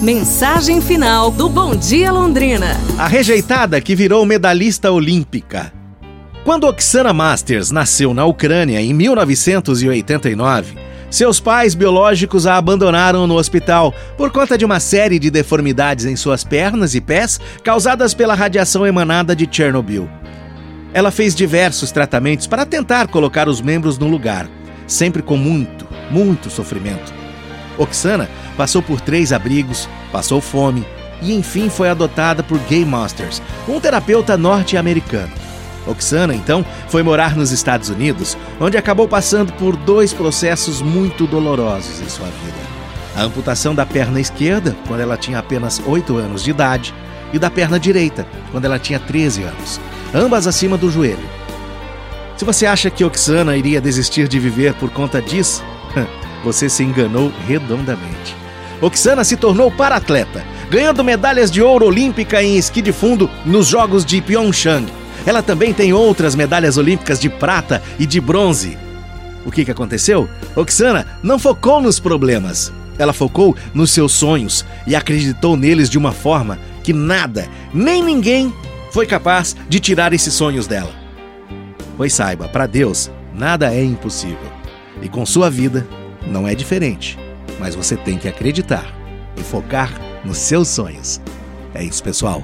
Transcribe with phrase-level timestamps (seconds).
[0.00, 2.68] Mensagem final do Bom Dia Londrina.
[2.96, 5.70] A rejeitada que virou medalhista olímpica.
[6.42, 10.74] Quando Oksana Masters nasceu na Ucrânia em 1989,
[11.10, 16.16] seus pais biológicos a abandonaram no hospital por conta de uma série de deformidades em
[16.16, 20.08] suas pernas e pés causadas pela radiação emanada de Chernobyl.
[20.94, 24.48] Ela fez diversos tratamentos para tentar colocar os membros no lugar,
[24.86, 27.19] sempre com muito, muito sofrimento.
[27.82, 30.86] Oksana passou por três abrigos, passou fome
[31.22, 35.32] e enfim foi adotada por Gay Masters, um terapeuta norte-americano.
[35.86, 42.00] Oksana, então, foi morar nos Estados Unidos, onde acabou passando por dois processos muito dolorosos
[42.00, 42.60] em sua vida.
[43.16, 46.94] A amputação da perna esquerda, quando ela tinha apenas 8 anos de idade,
[47.32, 49.80] e da perna direita, quando ela tinha 13 anos,
[50.14, 51.28] ambas acima do joelho.
[52.36, 55.62] Se você acha que Oksana iria desistir de viver por conta disso,
[56.44, 58.36] você se enganou redondamente.
[58.80, 64.04] Oksana se tornou para-atleta, ganhando medalhas de ouro olímpica em esqui de fundo nos Jogos
[64.04, 64.86] de Pyeongchang.
[65.26, 68.78] Ela também tem outras medalhas olímpicas de prata e de bronze.
[69.44, 70.28] O que, que aconteceu?
[70.56, 72.72] Oksana não focou nos problemas.
[72.98, 78.52] Ela focou nos seus sonhos e acreditou neles de uma forma que nada, nem ninguém,
[78.90, 80.92] foi capaz de tirar esses sonhos dela.
[81.96, 84.50] Pois saiba, para Deus, nada é impossível.
[85.02, 85.86] E com sua vida,
[86.26, 87.18] não é diferente.
[87.58, 88.86] Mas você tem que acreditar
[89.36, 89.92] e focar
[90.24, 91.20] nos seus sonhos.
[91.74, 92.42] É isso, pessoal.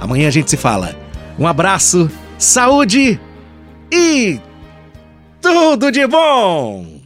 [0.00, 0.96] Amanhã a gente se fala.
[1.38, 3.20] Um abraço, saúde
[3.92, 4.40] e
[5.40, 7.03] tudo de bom!